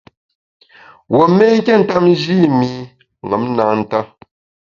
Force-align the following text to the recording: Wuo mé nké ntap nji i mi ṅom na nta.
Wuo 1.13 1.25
mé 1.37 1.45
nké 1.57 1.71
ntap 1.81 1.99
nji 2.07 2.35
i 2.45 2.49
mi 2.59 2.69
ṅom 3.29 3.43
na 3.55 3.63
nta. 3.79 3.99